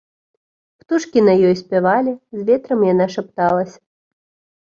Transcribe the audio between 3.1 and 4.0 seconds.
шапталася.